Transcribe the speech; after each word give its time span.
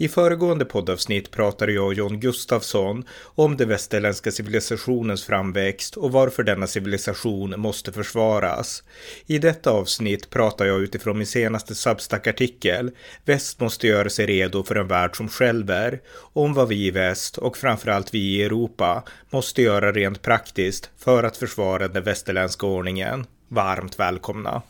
I 0.00 0.08
föregående 0.08 0.64
poddavsnitt 0.64 1.30
pratade 1.30 1.72
jag 1.72 1.86
och 1.86 1.94
John 1.94 2.20
Gustafsson 2.20 3.04
om 3.22 3.56
den 3.56 3.68
västerländska 3.68 4.30
civilisationens 4.30 5.24
framväxt 5.24 5.96
och 5.96 6.12
varför 6.12 6.42
denna 6.42 6.66
civilisation 6.66 7.54
måste 7.60 7.92
försvaras. 7.92 8.82
I 9.26 9.38
detta 9.38 9.70
avsnitt 9.70 10.30
pratar 10.30 10.64
jag 10.66 10.80
utifrån 10.80 11.18
min 11.18 11.26
senaste 11.26 11.74
Substack-artikel 11.74 12.90
Väst 13.24 13.60
måste 13.60 13.86
göra 13.86 14.10
sig 14.10 14.26
redo 14.26 14.64
för 14.64 14.74
en 14.74 14.88
värld 14.88 15.16
som 15.16 15.28
skälver, 15.28 16.00
om 16.32 16.54
vad 16.54 16.68
vi 16.68 16.86
i 16.86 16.90
väst 16.90 17.38
och 17.38 17.56
framförallt 17.56 18.14
vi 18.14 18.18
i 18.18 18.42
Europa 18.42 19.04
måste 19.30 19.62
göra 19.62 19.92
rent 19.92 20.22
praktiskt 20.22 20.90
för 20.98 21.24
att 21.24 21.36
försvara 21.36 21.88
den 21.88 22.04
västerländska 22.04 22.66
ordningen. 22.66 23.26
Varmt 23.48 23.98
välkomna! 23.98 24.62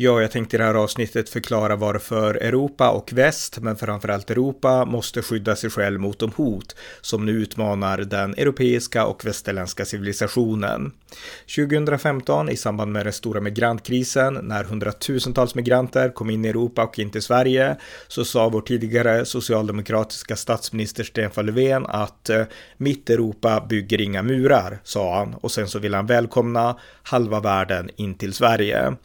Ja, 0.00 0.20
jag 0.20 0.30
tänkte 0.30 0.56
i 0.56 0.58
det 0.58 0.64
här 0.64 0.74
avsnittet 0.74 1.28
förklara 1.28 1.76
varför 1.76 2.34
Europa 2.34 2.90
och 2.90 3.12
väst, 3.12 3.58
men 3.58 3.76
framförallt 3.76 4.30
Europa, 4.30 4.84
måste 4.84 5.22
skydda 5.22 5.56
sig 5.56 5.70
själv 5.70 6.00
mot 6.00 6.18
de 6.18 6.32
hot 6.36 6.76
som 7.00 7.26
nu 7.26 7.32
utmanar 7.32 7.98
den 7.98 8.34
europeiska 8.34 9.06
och 9.06 9.24
västerländska 9.24 9.84
civilisationen. 9.84 10.92
2015, 11.56 12.48
i 12.48 12.56
samband 12.56 12.92
med 12.92 13.06
den 13.06 13.12
stora 13.12 13.40
migrantkrisen, 13.40 14.34
när 14.34 14.64
hundratusentals 14.64 15.54
migranter 15.54 16.08
kom 16.08 16.30
in 16.30 16.44
i 16.44 16.48
Europa 16.48 16.84
och 16.84 16.98
in 16.98 17.10
till 17.10 17.22
Sverige, 17.22 17.76
så 18.08 18.24
sa 18.24 18.48
vår 18.48 18.60
tidigare 18.60 19.24
socialdemokratiska 19.24 20.36
statsminister 20.36 21.04
Stefan 21.04 21.46
Löfven 21.46 21.86
att 21.86 22.30
eh, 22.30 22.44
mitt 22.76 23.10
Europa 23.10 23.66
bygger 23.68 24.00
inga 24.00 24.22
murar, 24.22 24.78
sa 24.84 25.18
han, 25.18 25.34
och 25.34 25.52
sen 25.52 25.68
så 25.68 25.78
vill 25.78 25.94
han 25.94 26.06
välkomna 26.06 26.78
halva 27.02 27.40
världen 27.40 27.90
in 27.96 28.14
till 28.14 28.32
Sverige. 28.32 28.96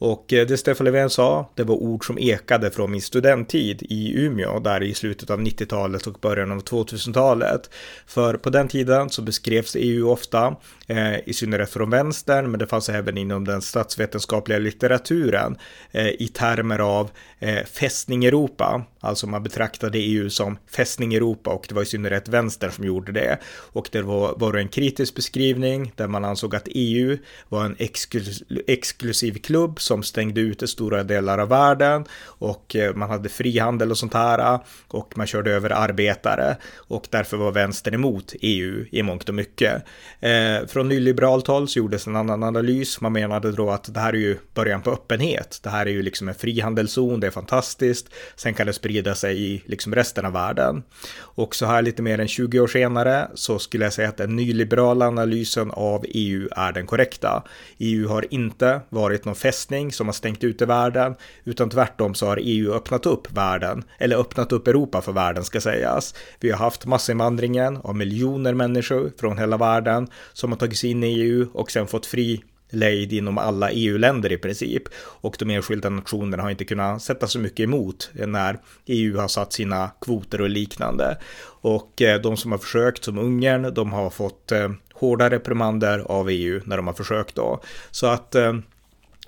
Och 0.00 0.32
eh, 0.32 0.46
det 0.46 0.58
Stefan 0.58 0.84
Löfven 0.84 1.10
sa, 1.10 1.50
det 1.54 1.64
var 1.64 1.74
ord 1.74 2.06
som 2.06 2.18
ekade 2.18 2.70
från 2.70 2.90
min 2.90 3.02
studenttid 3.02 3.82
i 3.82 4.24
Umeå, 4.24 4.60
där 4.60 4.82
i 4.82 4.94
slutet 4.94 5.30
av 5.30 5.40
90-talet 5.40 6.06
och 6.06 6.18
början 6.20 6.52
av 6.52 6.62
2000-talet. 6.62 7.70
För 8.06 8.34
på 8.34 8.50
den 8.50 8.68
tiden 8.68 9.10
så 9.10 9.22
beskrevs 9.22 9.76
EU 9.78 10.10
ofta, 10.10 10.56
eh, 10.86 11.28
i 11.28 11.32
synnerhet 11.32 11.70
från 11.70 11.90
vänstern, 11.90 12.50
men 12.50 12.60
det 12.60 12.66
fanns 12.66 12.88
även 12.88 13.18
inom 13.18 13.44
den 13.44 13.62
statsvetenskapliga 13.62 14.58
litteraturen, 14.58 15.56
eh, 15.90 16.08
i 16.08 16.30
termer 16.34 16.78
av 16.78 17.10
eh, 17.38 17.64
fästning 17.64 18.24
Europa. 18.24 18.84
Alltså 19.00 19.26
man 19.26 19.42
betraktade 19.42 19.98
EU 19.98 20.30
som 20.30 20.58
fästning 20.66 21.14
Europa 21.14 21.50
och 21.50 21.66
det 21.68 21.74
var 21.74 21.82
i 21.82 21.86
synnerhet 21.86 22.28
vänstern 22.28 22.70
som 22.70 22.84
gjorde 22.84 23.12
det. 23.12 23.38
Och 23.72 23.88
det 23.92 24.02
var, 24.02 24.34
var 24.36 24.54
en 24.54 24.68
kritisk 24.68 25.14
beskrivning 25.14 25.92
där 25.96 26.06
man 26.06 26.24
ansåg 26.24 26.56
att 26.56 26.68
EU 26.70 27.18
var 27.48 27.64
en 27.64 27.76
exklus 27.78 28.42
exklusiv 28.66 29.38
klubb 29.38 29.80
som 29.80 30.02
stängde 30.02 30.40
ute 30.40 30.68
stora 30.68 31.02
delar 31.02 31.38
av 31.38 31.48
världen 31.48 32.04
och 32.24 32.76
eh, 32.76 32.94
man 32.94 33.10
hade 33.10 33.28
frihandel 33.28 33.90
och 33.90 33.98
sånt 33.98 34.14
här 34.14 34.38
eh, 34.38 34.60
och 34.88 35.18
man 35.18 35.26
körde 35.26 35.50
över 35.50 35.70
arbetare 35.70 36.56
och 36.76 37.06
därför 37.10 37.36
var 37.36 37.52
vänstern 37.52 37.94
emot 37.94 38.34
EU 38.40 38.84
i 38.90 39.02
mångt 39.02 39.28
och 39.28 39.34
mycket. 39.34 39.84
Eh, 40.20 40.66
från 40.68 40.88
nyliberalt 40.88 41.46
håll 41.46 41.68
så 41.68 41.78
gjordes 41.78 42.06
en 42.06 42.16
annan 42.16 42.42
analys. 42.42 43.00
Man 43.00 43.12
menade 43.12 43.52
då 43.52 43.70
att 43.70 43.94
det 43.94 44.00
här 44.00 44.12
är 44.12 44.18
ju 44.18 44.38
början 44.54 44.82
på 44.82 44.90
öppenhet. 44.90 45.60
Det 45.62 45.70
här 45.70 45.86
är 45.86 45.90
ju 45.90 46.02
liksom 46.02 46.28
en 46.28 46.34
frihandelszon, 46.34 47.20
det 47.20 47.26
är 47.26 47.30
fantastiskt. 47.30 48.08
Sen 48.36 48.54
kan 48.54 48.66
det 48.66 48.72
sprida 48.90 49.14
sig 49.14 49.54
i 49.54 49.62
liksom 49.66 49.94
resten 49.94 50.26
av 50.26 50.32
världen. 50.32 50.82
Och 51.18 51.54
så 51.54 51.66
här 51.66 51.82
lite 51.82 52.02
mer 52.02 52.18
än 52.18 52.28
20 52.28 52.60
år 52.60 52.66
senare 52.66 53.28
så 53.34 53.58
skulle 53.58 53.84
jag 53.84 53.92
säga 53.92 54.08
att 54.08 54.16
den 54.16 54.36
nyliberala 54.36 55.06
analysen 55.06 55.70
av 55.70 56.04
EU 56.08 56.48
är 56.50 56.72
den 56.72 56.86
korrekta. 56.86 57.42
EU 57.78 58.08
har 58.08 58.34
inte 58.34 58.80
varit 58.88 59.24
någon 59.24 59.34
fästning 59.34 59.92
som 59.92 60.08
har 60.08 60.12
stängt 60.12 60.44
ute 60.44 60.66
världen, 60.66 61.14
utan 61.44 61.70
tvärtom 61.70 62.14
så 62.14 62.26
har 62.26 62.38
EU 62.42 62.72
öppnat 62.72 63.06
upp 63.06 63.32
världen, 63.32 63.84
eller 63.98 64.16
öppnat 64.16 64.52
upp 64.52 64.68
Europa 64.68 65.00
för 65.00 65.12
världen 65.12 65.44
ska 65.44 65.60
sägas. 65.60 66.14
Vi 66.40 66.50
har 66.50 66.58
haft 66.58 66.86
massinvandringen 66.86 67.76
av 67.76 67.96
miljoner 67.96 68.54
människor 68.54 69.12
från 69.20 69.38
hela 69.38 69.56
världen 69.56 70.08
som 70.32 70.52
har 70.52 70.58
tagit 70.58 70.78
sig 70.78 70.90
in 70.90 71.04
i 71.04 71.20
EU 71.20 71.46
och 71.52 71.70
sen 71.70 71.86
fått 71.86 72.06
fri 72.06 72.42
lejd 72.70 73.12
inom 73.12 73.38
alla 73.38 73.70
EU-länder 73.70 74.32
i 74.32 74.38
princip. 74.38 74.82
Och 74.96 75.36
de 75.38 75.50
enskilda 75.50 75.90
nationerna 75.90 76.42
har 76.42 76.50
inte 76.50 76.64
kunnat 76.64 77.02
sätta 77.02 77.26
så 77.26 77.38
mycket 77.38 77.64
emot 77.64 78.10
när 78.14 78.58
EU 78.86 79.18
har 79.18 79.28
satt 79.28 79.52
sina 79.52 79.90
kvoter 80.00 80.40
och 80.40 80.50
liknande. 80.50 81.18
Och 81.62 82.02
eh, 82.02 82.20
de 82.20 82.36
som 82.36 82.52
har 82.52 82.58
försökt, 82.58 83.04
som 83.04 83.18
Ungern, 83.18 83.74
de 83.74 83.92
har 83.92 84.10
fått 84.10 84.52
eh, 84.52 84.70
hårda 84.94 85.30
reprimander 85.30 85.98
av 85.98 86.30
EU 86.30 86.60
när 86.64 86.76
de 86.76 86.86
har 86.86 86.94
försökt 86.94 87.34
då. 87.34 87.60
Så 87.90 88.06
att 88.06 88.34
eh, 88.34 88.54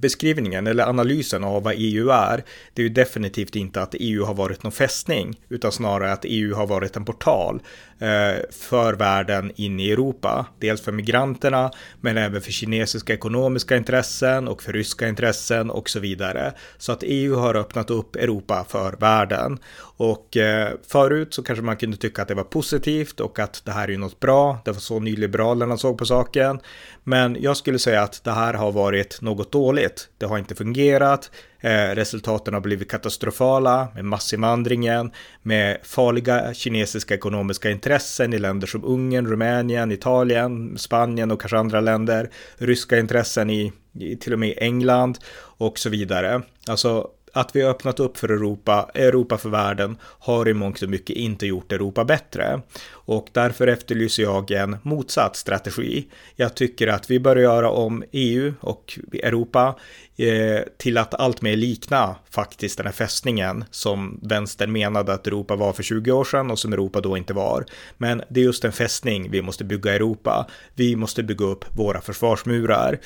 beskrivningen 0.03 0.67
eller 0.67 0.89
analysen 0.89 1.45
av 1.45 1.63
vad 1.63 1.75
EU 1.77 2.11
är, 2.11 2.45
det 2.75 2.83
är 2.83 2.85
ju 2.85 2.93
definitivt 2.93 3.57
inte 3.57 3.83
att 3.83 3.95
EU 3.99 4.25
har 4.25 4.35
varit 4.35 4.63
någon 4.63 4.73
fästning, 4.73 5.41
utan 5.49 5.73
snarare 5.73 6.13
att 6.13 6.25
EU 6.25 6.55
har 6.55 6.67
varit 6.67 6.97
en 6.97 7.05
portal 7.05 7.63
eh, 7.99 8.43
för 8.51 8.95
världen 8.95 9.53
in 9.57 9.81
i 9.81 9.91
Europa. 9.91 10.47
Dels 10.59 10.81
för 10.81 10.93
migranterna, 10.93 11.71
men 12.01 12.19
även 12.19 12.43
för 12.43 12.53
kinesiska 12.53 13.15
ekonomiska 13.15 13.77
intressen 13.77 14.49
och 14.49 14.63
för 14.63 14.73
ryska 14.73 15.09
intressen 15.09 15.71
och 15.71 15.91
så 15.91 16.01
vidare. 16.01 16.53
Så 16.79 16.93
att 16.93 17.03
EU 17.03 17.37
har 17.37 17.57
öppnat 17.57 17.91
upp 17.91 18.17
Europa 18.17 18.67
för 18.69 18.93
världen. 18.93 19.59
Och 19.97 20.37
eh, 20.37 20.73
förut 20.89 21.35
så 21.35 21.43
kanske 21.43 21.65
man 21.65 21.77
kunde 21.77 21.97
tycka 21.97 22.23
att 22.23 22.29
det 22.29 22.35
var 22.35 22.45
positivt 22.45 23.21
och 23.21 23.39
att 23.39 23.63
det 23.65 23.73
här 23.73 23.85
är 23.85 23.93
ju 23.93 23.99
något 23.99 24.21
bra. 24.21 24.59
Det 24.65 24.73
var 24.73 24.81
så 24.81 24.99
nyliberalerna 24.99 25.77
såg 25.77 25.99
på 25.99 26.07
saken. 26.07 26.61
Men 27.05 27.37
jag 27.41 27.57
skulle 27.57 27.79
säga 27.79 28.03
att 28.03 28.25
det 28.25 28.33
här 28.33 28.55
har 28.55 28.73
varit 28.73 29.21
något 29.21 29.53
dåligt. 29.53 29.92
Det 30.19 30.27
har 30.27 30.39
inte 30.39 30.55
fungerat. 30.55 31.31
Eh, 31.61 31.95
resultaten 31.95 32.55
har 32.55 32.61
blivit 32.61 32.91
katastrofala 32.91 33.89
med 33.95 34.05
massinvandringen, 34.05 35.11
med 35.43 35.79
farliga 35.83 36.55
kinesiska 36.55 37.15
ekonomiska 37.15 37.71
intressen 37.71 38.33
i 38.33 38.39
länder 38.39 38.67
som 38.67 38.85
Ungern, 38.85 39.27
Rumänien, 39.27 39.93
Italien, 39.93 40.79
Spanien 40.79 41.31
och 41.31 41.41
kanske 41.41 41.59
andra 41.59 41.81
länder, 41.81 42.31
ryska 42.57 42.99
intressen 42.99 43.51
i, 43.51 43.73
i 43.99 44.17
till 44.17 44.33
och 44.33 44.39
med 44.39 44.55
England 44.57 45.19
och 45.59 45.79
så 45.79 45.91
vidare. 45.91 46.43
Alltså 46.67 47.09
att 47.33 47.57
vi 47.57 47.63
har 47.63 47.71
öppnat 47.71 48.01
upp 48.01 48.19
för 48.19 48.29
Europa, 48.29 48.91
Europa 48.95 49.39
för 49.39 49.49
världen, 49.49 49.97
har 50.03 50.49
i 50.49 50.55
mångt 50.55 50.83
och 50.83 50.89
mycket 50.89 51.17
inte 51.17 51.47
gjort 51.47 51.73
Europa 51.73 52.05
bättre. 52.05 52.61
Och 52.91 53.29
därför 53.33 53.67
efterlyser 53.67 54.23
jag 54.23 54.51
en 54.51 54.77
motsatt 54.83 55.37
strategi. 55.37 56.07
Jag 56.37 56.55
tycker 56.55 56.89
att 56.89 57.11
vi 57.11 57.21
bör 57.21 57.37
göra 57.37 57.71
om 57.71 58.05
EU 58.13 58.55
och 58.61 58.99
Europa 59.13 59.77
eh, 60.17 60.61
till 60.79 60.99
att 60.99 61.15
allt 61.15 61.43
mer 61.43 61.57
likna 61.57 62.17
faktiskt 62.31 62.77
den 62.77 62.87
här 62.87 62.93
fästningen 62.93 63.65
som 63.71 64.21
vänstern 64.23 64.73
menade 64.73 65.13
att 65.13 65.27
Europa 65.27 65.57
var 65.57 65.73
för 65.73 65.83
20 65.83 66.13
år 66.13 66.25
sedan 66.25 66.51
och 66.51 66.59
som 66.59 66.73
Europa 66.73 67.01
då 67.01 67.17
inte 67.17 67.35
var. 67.35 67.65
Men 67.99 68.23
det 68.29 68.41
är 68.41 68.45
just 68.45 68.65
en 68.65 68.73
fästning 68.73 69.31
vi 69.31 69.43
måste 69.43 69.65
bygga 69.65 69.95
Europa. 69.95 70.47
Vi 70.75 70.97
måste 70.97 71.23
bygga 71.23 71.47
upp 71.47 71.65
våra 71.77 72.01
försvarsmurar. 72.01 72.99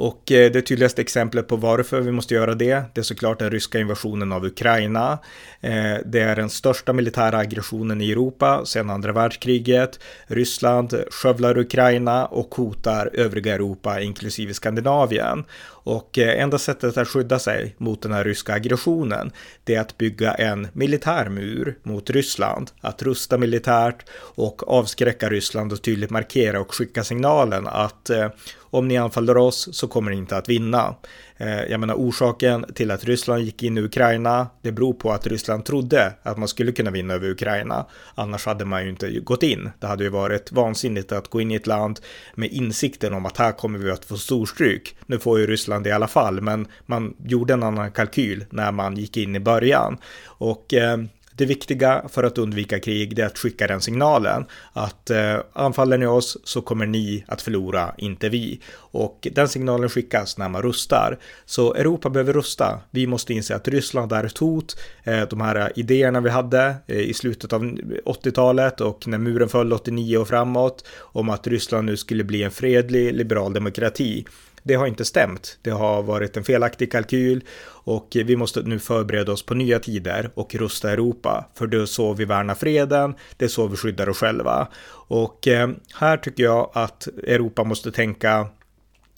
Och 0.00 0.32
eh, 0.32 0.52
det 0.52 0.62
tydligaste 0.62 1.02
exemplet 1.02 1.48
på 1.48 1.56
varför 1.56 2.00
vi 2.00 2.12
måste 2.12 2.34
göra 2.34 2.54
det, 2.54 2.82
det 2.94 3.00
är 3.00 3.02
såklart 3.02 3.38
den 3.38 3.50
ryska 3.50 3.78
invasionen 3.78 4.32
av 4.32 4.44
Ukraina. 4.44 5.18
Eh, 5.60 5.96
det 6.04 6.20
är 6.20 6.36
den 6.36 6.50
största 6.50 6.92
militära 6.92 7.38
aggressionen 7.38 8.00
i 8.00 8.10
Europa 8.10 8.64
sedan 8.64 8.90
andra 8.90 9.12
världskriget. 9.12 10.00
Ryssland 10.26 10.94
skövlar 11.10 11.58
Ukraina 11.58 12.26
och 12.26 12.54
hotar 12.54 13.10
övriga 13.12 13.54
Europa, 13.54 14.00
inklusive 14.00 14.54
Skandinavien. 14.54 15.44
Och 15.82 16.18
eh, 16.18 16.42
enda 16.42 16.58
sättet 16.58 16.96
att 16.96 17.08
skydda 17.08 17.38
sig 17.38 17.74
mot 17.78 18.02
den 18.02 18.12
här 18.12 18.24
ryska 18.24 18.54
aggressionen, 18.54 19.32
det 19.64 19.74
är 19.74 19.80
att 19.80 19.98
bygga 19.98 20.34
en 20.34 20.68
militärmur 20.72 21.78
mot 21.82 22.10
Ryssland, 22.10 22.70
att 22.80 23.02
rusta 23.02 23.38
militärt 23.38 24.04
och 24.18 24.68
avskräcka 24.68 25.30
Ryssland 25.30 25.72
och 25.72 25.82
tydligt 25.82 26.10
markera 26.10 26.60
och 26.60 26.74
skicka 26.74 27.04
signalen 27.04 27.66
att 27.66 28.10
eh, 28.10 28.28
om 28.58 28.88
ni 28.88 28.98
anfaller 28.98 29.36
oss 29.36 29.68
så 29.72 29.88
kommer 29.88 30.10
ni 30.10 30.16
inte 30.16 30.36
att 30.36 30.48
vinna. 30.48 30.94
Eh, 31.40 31.64
jag 31.64 31.80
menar 31.80 31.94
orsaken 31.94 32.64
till 32.74 32.90
att 32.90 33.04
Ryssland 33.04 33.42
gick 33.42 33.62
in 33.62 33.78
i 33.78 33.80
Ukraina, 33.80 34.46
det 34.62 34.72
beror 34.72 34.92
på 34.92 35.12
att 35.12 35.26
Ryssland 35.26 35.64
trodde 35.64 36.12
att 36.22 36.38
man 36.38 36.48
skulle 36.48 36.72
kunna 36.72 36.90
vinna 36.90 37.14
över 37.14 37.30
Ukraina. 37.30 37.86
Annars 38.14 38.46
hade 38.46 38.64
man 38.64 38.84
ju 38.84 38.90
inte 38.90 39.10
gått 39.20 39.42
in. 39.42 39.70
Det 39.78 39.86
hade 39.86 40.04
ju 40.04 40.10
varit 40.10 40.52
vansinnigt 40.52 41.12
att 41.12 41.28
gå 41.28 41.40
in 41.40 41.50
i 41.50 41.54
ett 41.54 41.66
land 41.66 42.00
med 42.34 42.52
insikten 42.52 43.14
om 43.14 43.26
att 43.26 43.36
här 43.36 43.52
kommer 43.52 43.78
vi 43.78 43.90
att 43.90 44.04
få 44.04 44.16
storstryk. 44.16 44.96
Nu 45.06 45.18
får 45.18 45.38
ju 45.38 45.46
Ryssland 45.46 45.84
det 45.84 45.90
i 45.90 45.92
alla 45.92 46.08
fall, 46.08 46.40
men 46.40 46.66
man 46.86 47.16
gjorde 47.24 47.52
en 47.52 47.62
annan 47.62 47.92
kalkyl 47.92 48.44
när 48.50 48.72
man 48.72 48.96
gick 48.96 49.16
in 49.16 49.36
i 49.36 49.40
början. 49.40 49.98
Och 50.24 50.74
eh, 50.74 50.98
det 51.40 51.46
viktiga 51.46 52.04
för 52.08 52.22
att 52.22 52.38
undvika 52.38 52.80
krig 52.80 53.18
är 53.18 53.26
att 53.26 53.38
skicka 53.38 53.66
den 53.66 53.80
signalen 53.80 54.44
att 54.72 55.10
eh, 55.10 55.36
anfaller 55.52 55.98
ni 55.98 56.06
oss 56.06 56.38
så 56.44 56.60
kommer 56.60 56.86
ni 56.86 57.24
att 57.28 57.42
förlora, 57.42 57.94
inte 57.98 58.28
vi. 58.28 58.60
Och 58.74 59.28
den 59.32 59.48
signalen 59.48 59.88
skickas 59.88 60.38
när 60.38 60.48
man 60.48 60.62
rustar. 60.62 61.18
Så 61.44 61.74
Europa 61.74 62.10
behöver 62.10 62.32
rusta. 62.32 62.80
Vi 62.90 63.06
måste 63.06 63.34
inse 63.34 63.56
att 63.56 63.68
Ryssland 63.68 64.12
är 64.12 64.24
ett 64.24 64.38
hot. 64.38 64.76
Eh, 65.04 65.22
de 65.30 65.40
här 65.40 65.72
idéerna 65.76 66.20
vi 66.20 66.30
hade 66.30 66.74
eh, 66.86 67.00
i 67.00 67.14
slutet 67.14 67.52
av 67.52 67.62
80-talet 67.62 68.80
och 68.80 69.06
när 69.06 69.18
muren 69.18 69.48
föll 69.48 69.72
89 69.72 70.18
och 70.18 70.28
framåt 70.28 70.84
om 70.98 71.30
att 71.30 71.46
Ryssland 71.46 71.86
nu 71.86 71.96
skulle 71.96 72.24
bli 72.24 72.42
en 72.42 72.50
fredlig 72.50 73.14
liberal 73.14 73.52
demokrati. 73.52 74.24
Det 74.62 74.74
har 74.74 74.86
inte 74.86 75.04
stämt. 75.04 75.58
Det 75.62 75.70
har 75.70 76.02
varit 76.02 76.36
en 76.36 76.44
felaktig 76.44 76.92
kalkyl 76.92 77.44
och 77.84 78.08
vi 78.12 78.36
måste 78.36 78.62
nu 78.62 78.78
förbereda 78.78 79.32
oss 79.32 79.46
på 79.46 79.54
nya 79.54 79.78
tider 79.78 80.30
och 80.34 80.54
rusta 80.54 80.90
Europa. 80.90 81.48
För 81.54 81.66
det 81.66 81.76
är 81.82 81.86
så 81.86 82.12
vi 82.12 82.24
värnar 82.24 82.54
freden, 82.54 83.14
det 83.36 83.44
är 83.44 83.48
så 83.48 83.66
vi 83.66 83.76
skyddar 83.76 84.08
oss 84.08 84.18
själva. 84.18 84.68
Och 84.92 85.48
eh, 85.48 85.70
här 85.94 86.16
tycker 86.16 86.42
jag 86.42 86.70
att 86.72 87.06
Europa 87.06 87.64
måste 87.64 87.92
tänka 87.92 88.46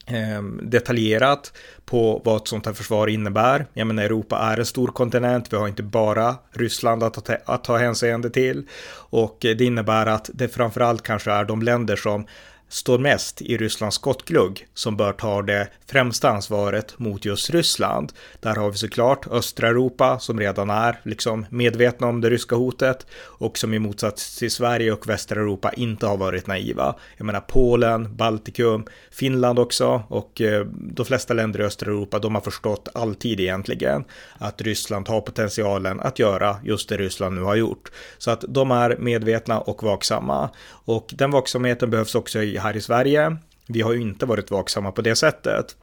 ehm, 0.06 0.60
detaljerat 0.62 1.52
på 1.84 2.22
vad 2.24 2.36
ett 2.36 2.48
sånt 2.48 2.66
här 2.66 2.72
försvar 2.72 3.06
innebär. 3.06 3.66
Jag 3.72 3.86
menar 3.86 4.02
Europa 4.02 4.38
är 4.38 4.58
en 4.58 4.66
stor 4.66 4.88
kontinent, 4.88 5.52
vi 5.52 5.56
har 5.56 5.68
inte 5.68 5.82
bara 5.82 6.36
Ryssland 6.50 7.02
att 7.02 7.24
ta, 7.24 7.36
att 7.44 7.64
ta 7.64 7.76
hänseende 7.76 8.30
till 8.30 8.66
och 8.94 9.44
eh, 9.44 9.56
det 9.56 9.64
innebär 9.64 10.06
att 10.06 10.30
det 10.34 10.48
framförallt 10.48 11.02
kanske 11.02 11.32
är 11.32 11.44
de 11.44 11.62
länder 11.62 11.96
som 11.96 12.26
står 12.72 12.98
mest 12.98 13.42
i 13.42 13.56
Rysslands 13.56 13.96
skottglugg 13.96 14.66
som 14.74 14.96
bör 14.96 15.12
ta 15.12 15.42
det 15.42 15.68
främsta 15.86 16.30
ansvaret 16.30 16.98
mot 16.98 17.24
just 17.24 17.50
Ryssland. 17.50 18.12
Där 18.40 18.54
har 18.54 18.70
vi 18.70 18.76
såklart 18.76 19.26
östra 19.30 19.68
Europa 19.68 20.18
som 20.18 20.40
redan 20.40 20.70
är 20.70 21.00
liksom 21.02 21.46
medvetna 21.50 22.06
om 22.06 22.20
det 22.20 22.30
ryska 22.30 22.56
hotet 22.56 23.06
och 23.14 23.58
som 23.58 23.74
i 23.74 23.78
motsats 23.78 24.38
till 24.38 24.50
Sverige 24.50 24.92
och 24.92 25.08
västra 25.08 25.40
Europa 25.40 25.72
inte 25.72 26.06
har 26.06 26.16
varit 26.16 26.46
naiva. 26.46 26.94
Jag 27.16 27.24
menar 27.24 27.40
Polen, 27.40 28.16
Baltikum, 28.16 28.84
Finland 29.10 29.58
också 29.58 30.02
och 30.08 30.40
eh, 30.40 30.66
de 30.74 31.06
flesta 31.06 31.34
länder 31.34 31.60
i 31.60 31.64
östra 31.64 31.90
Europa 31.90 32.18
de 32.18 32.34
har 32.34 32.42
förstått 32.42 32.88
alltid 32.94 33.40
egentligen 33.40 34.04
att 34.38 34.62
Ryssland 34.62 35.08
har 35.08 35.20
potentialen 35.20 36.00
att 36.00 36.18
göra 36.18 36.56
just 36.64 36.88
det 36.88 36.96
Ryssland 36.96 37.34
nu 37.34 37.42
har 37.42 37.56
gjort. 37.56 37.92
Så 38.18 38.30
att 38.30 38.44
de 38.48 38.70
är 38.70 38.96
medvetna 38.98 39.60
och 39.60 39.82
vaksamma 39.82 40.50
och 40.84 41.10
den 41.12 41.30
vaksamheten 41.30 41.90
behövs 41.90 42.14
också 42.14 42.42
i 42.42 42.61
här 42.62 42.76
i 42.76 42.80
Sverige. 42.80 43.36
Vi 43.66 43.80
har 43.80 43.92
ju 43.92 44.00
inte 44.00 44.26
varit 44.26 44.50
vaksamma 44.50 44.92
på 44.92 45.02
det 45.02 45.16
sättet. 45.16 45.76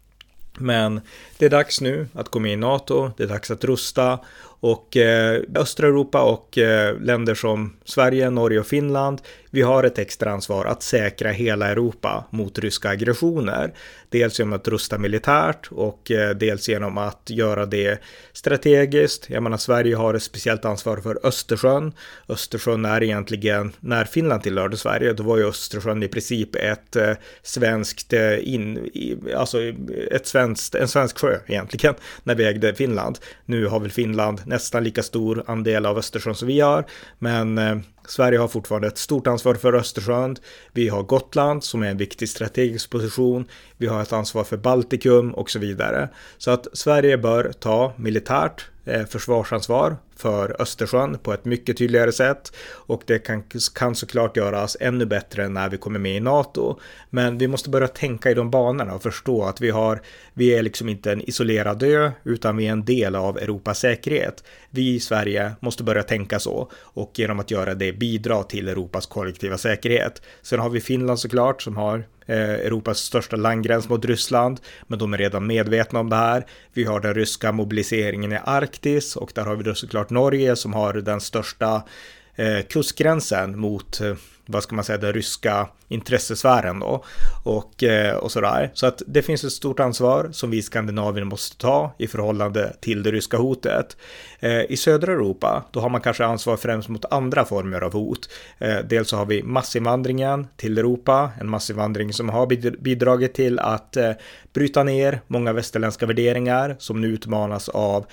Men 0.57 1.01
det 1.37 1.45
är 1.45 1.49
dags 1.49 1.81
nu 1.81 2.07
att 2.13 2.29
gå 2.29 2.39
med 2.39 2.53
i 2.53 2.55
NATO, 2.55 3.11
det 3.17 3.23
är 3.23 3.27
dags 3.27 3.51
att 3.51 3.63
rusta 3.63 4.19
och 4.59 4.97
eh, 4.97 5.41
östra 5.55 5.87
Europa 5.87 6.21
och 6.21 6.57
eh, 6.57 6.99
länder 6.99 7.35
som 7.35 7.77
Sverige, 7.85 8.29
Norge 8.29 8.59
och 8.59 8.67
Finland, 8.67 9.21
vi 9.51 9.61
har 9.61 9.83
ett 9.83 9.99
extra 9.99 10.31
ansvar 10.31 10.65
att 10.65 10.83
säkra 10.83 11.31
hela 11.31 11.67
Europa 11.67 12.25
mot 12.29 12.59
ryska 12.59 12.89
aggressioner. 12.89 13.73
Dels 14.09 14.39
genom 14.39 14.53
att 14.53 14.67
rusta 14.67 14.97
militärt 14.97 15.67
och 15.71 16.11
eh, 16.11 16.29
dels 16.29 16.69
genom 16.69 16.97
att 16.97 17.29
göra 17.29 17.65
det 17.65 18.01
strategiskt. 18.33 19.29
Jag 19.29 19.43
menar, 19.43 19.57
Sverige 19.57 19.95
har 19.95 20.13
ett 20.13 20.23
speciellt 20.23 20.65
ansvar 20.65 20.97
för 20.97 21.19
Östersjön. 21.23 21.93
Östersjön 22.27 22.85
är 22.85 23.03
egentligen, 23.03 23.71
när 23.79 24.05
Finland 24.05 24.43
tillhörde 24.43 24.77
Sverige, 24.77 25.13
då 25.13 25.23
var 25.23 25.37
ju 25.37 25.47
Östersjön 25.47 26.03
i 26.03 26.07
princip 26.07 26.55
ett 26.55 26.95
eh, 26.95 27.13
svenskt, 27.43 28.13
eh, 28.13 28.53
in, 28.53 28.89
alltså 29.35 29.57
ett 30.11 30.27
svenskt, 30.27 30.75
en 30.75 30.87
svensk 30.87 31.19
sjö 31.19 31.39
egentligen, 31.47 31.95
när 32.23 32.35
vi 32.35 32.45
ägde 32.45 32.75
Finland. 32.75 33.19
Nu 33.45 33.65
har 33.65 33.79
väl 33.79 33.91
Finland 33.91 34.41
nästan 34.49 34.83
lika 34.83 35.03
stor 35.03 35.43
andel 35.47 35.85
av 35.85 35.97
Östersjön 35.97 36.35
som 36.35 36.47
vi 36.47 36.59
har, 36.59 36.85
men 37.19 37.57
eh, 37.57 37.77
Sverige 38.07 38.39
har 38.39 38.47
fortfarande 38.47 38.87
ett 38.87 38.97
stort 38.97 39.27
ansvar 39.27 39.55
för 39.55 39.73
Östersjön. 39.73 40.35
Vi 40.71 40.89
har 40.89 41.03
Gotland 41.03 41.63
som 41.63 41.83
är 41.83 41.87
en 41.87 41.97
viktig 41.97 42.29
strategisk 42.29 42.89
position. 42.89 43.45
Vi 43.77 43.87
har 43.87 44.01
ett 44.01 44.13
ansvar 44.13 44.43
för 44.43 44.57
Baltikum 44.57 45.33
och 45.33 45.49
så 45.49 45.59
vidare. 45.59 46.09
Så 46.37 46.51
att 46.51 46.67
Sverige 46.73 47.17
bör 47.17 47.51
ta 47.59 47.93
militärt 47.97 48.65
Eh, 48.89 49.05
försvarsansvar 49.05 49.97
för 50.15 50.61
Östersjön 50.61 51.17
på 51.17 51.33
ett 51.33 51.45
mycket 51.45 51.77
tydligare 51.77 52.11
sätt 52.11 52.53
och 52.71 53.03
det 53.05 53.19
kan, 53.19 53.43
kan 53.75 53.95
såklart 53.95 54.37
göras 54.37 54.77
ännu 54.79 55.05
bättre 55.05 55.49
när 55.49 55.69
vi 55.69 55.77
kommer 55.77 55.99
med 55.99 56.15
i 56.15 56.19
NATO. 56.19 56.79
Men 57.09 57.37
vi 57.37 57.47
måste 57.47 57.69
börja 57.69 57.87
tänka 57.87 58.31
i 58.31 58.33
de 58.33 58.51
banorna 58.51 58.93
och 58.93 59.03
förstå 59.03 59.43
att 59.43 59.61
vi 59.61 59.69
har, 59.69 60.01
vi 60.33 60.55
är 60.55 60.63
liksom 60.63 60.89
inte 60.89 61.11
en 61.11 61.29
isolerad 61.29 61.83
ö 61.83 62.11
utan 62.23 62.57
vi 62.57 62.67
är 62.67 62.71
en 62.71 62.85
del 62.85 63.15
av 63.15 63.37
Europas 63.37 63.79
säkerhet. 63.79 64.43
Vi 64.69 64.95
i 64.95 64.99
Sverige 64.99 65.51
måste 65.59 65.83
börja 65.83 66.03
tänka 66.03 66.39
så 66.39 66.71
och 66.75 67.11
genom 67.15 67.39
att 67.39 67.51
göra 67.51 67.73
det 67.73 67.93
bidra 67.93 68.43
till 68.43 68.67
Europas 68.67 69.05
kollektiva 69.05 69.57
säkerhet. 69.57 70.21
Sen 70.41 70.59
har 70.59 70.69
vi 70.69 70.81
Finland 70.81 71.19
såklart 71.19 71.61
som 71.61 71.77
har 71.77 72.03
Eh, 72.29 72.53
Europas 72.53 72.97
största 72.97 73.35
landgräns 73.35 73.89
mot 73.89 74.05
Ryssland, 74.05 74.59
men 74.87 74.99
de 74.99 75.13
är 75.13 75.17
redan 75.17 75.47
medvetna 75.47 75.99
om 75.99 76.09
det 76.09 76.15
här. 76.15 76.45
Vi 76.73 76.83
har 76.83 76.99
den 76.99 77.13
ryska 77.13 77.51
mobiliseringen 77.51 78.31
i 78.31 78.39
Arktis 78.45 79.15
och 79.15 79.31
där 79.35 79.45
har 79.45 79.55
vi 79.55 79.63
då 79.63 79.75
såklart 79.75 80.09
Norge 80.09 80.55
som 80.55 80.73
har 80.73 80.93
den 80.93 81.21
största 81.21 81.83
eh, 82.35 82.65
kustgränsen 82.69 83.59
mot 83.59 84.01
eh, 84.01 84.15
vad 84.51 84.63
ska 84.63 84.75
man 84.75 84.83
säga, 84.83 84.97
den 84.97 85.13
ryska 85.13 85.67
intressesfären 85.87 86.79
då 86.79 87.03
och, 87.43 87.83
eh, 87.83 88.15
och 88.15 88.31
sådär. 88.31 88.71
Så 88.73 88.87
att 88.87 89.01
det 89.07 89.21
finns 89.21 89.43
ett 89.43 89.51
stort 89.51 89.79
ansvar 89.79 90.29
som 90.31 90.51
vi 90.51 90.57
i 90.57 90.61
Skandinavien 90.61 91.27
måste 91.27 91.57
ta 91.57 91.95
i 91.97 92.07
förhållande 92.07 92.75
till 92.81 93.03
det 93.03 93.11
ryska 93.11 93.37
hotet. 93.37 93.97
Eh, 94.39 94.71
I 94.71 94.77
södra 94.77 95.11
Europa, 95.11 95.65
då 95.71 95.79
har 95.79 95.89
man 95.89 96.01
kanske 96.01 96.25
ansvar 96.25 96.57
främst 96.57 96.89
mot 96.89 97.05
andra 97.05 97.45
former 97.45 97.81
av 97.81 97.93
hot. 97.93 98.29
Eh, 98.57 98.77
dels 98.89 99.09
så 99.09 99.17
har 99.17 99.25
vi 99.25 99.43
massinvandringen 99.43 100.47
till 100.57 100.77
Europa, 100.77 101.31
en 101.39 101.49
massinvandring 101.49 102.13
som 102.13 102.29
har 102.29 102.47
bidragit 102.81 103.33
till 103.33 103.59
att 103.59 103.97
bryta 104.53 104.83
ner 104.83 105.21
många 105.27 105.53
västerländska 105.53 106.05
värderingar 106.05 106.75
som 106.79 107.01
nu 107.01 107.07
utmanas 107.07 107.69
av 107.69 108.05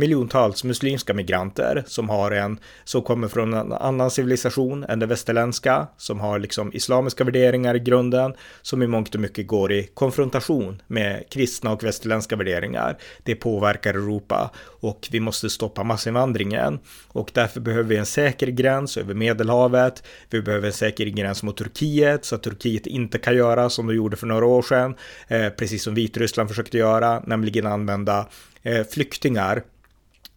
miljontals 0.00 0.64
muslimska 0.64 1.14
migranter 1.14 1.84
som 1.86 2.08
har 2.08 2.30
en, 2.30 2.58
som 2.84 3.02
kommer 3.02 3.28
från 3.28 3.54
en 3.54 3.72
annan 3.72 4.10
civilisation 4.10 4.84
än 4.84 4.98
den 4.98 5.08
västerländska, 5.08 5.86
som 5.96 6.20
har 6.20 6.38
liksom 6.38 6.72
islamiska 6.72 7.24
värderingar 7.24 7.74
i 7.74 7.78
grunden, 7.78 8.34
som 8.62 8.82
i 8.82 8.86
mångt 8.86 9.14
och 9.14 9.20
mycket 9.20 9.46
går 9.46 9.72
i 9.72 9.90
konfrontation 9.94 10.82
med 10.86 11.24
kristna 11.30 11.72
och 11.72 11.84
västerländska 11.84 12.36
värderingar. 12.36 12.98
Det 13.22 13.34
påverkar 13.34 13.94
Europa 13.94 14.50
och 14.80 15.08
vi 15.10 15.20
måste 15.20 15.50
stoppa 15.50 15.82
massinvandringen 15.84 16.78
och 17.08 17.30
därför 17.34 17.60
behöver 17.60 17.88
vi 17.88 17.96
en 17.96 18.06
säker 18.06 18.46
gräns 18.46 18.96
över 18.96 19.14
Medelhavet. 19.14 20.02
Vi 20.30 20.42
behöver 20.42 20.66
en 20.66 20.72
säker 20.72 21.06
gräns 21.06 21.42
mot 21.42 21.56
Turkiet 21.56 22.24
så 22.24 22.34
att 22.34 22.42
Turkiet 22.42 22.86
inte 22.86 23.18
kan 23.18 23.36
göra 23.36 23.70
som 23.70 23.86
de 23.86 23.94
gjorde 23.94 24.16
för 24.16 24.26
några 24.26 24.46
år 24.46 24.62
sedan, 24.62 24.94
eh, 25.28 25.48
precis 25.48 25.82
som 25.82 25.94
Vitryssland 25.94 26.48
försökte 26.48 26.78
göra, 26.78 27.22
nämligen 27.26 27.66
använda 27.66 28.26
eh, 28.62 28.86
flyktingar 28.86 29.62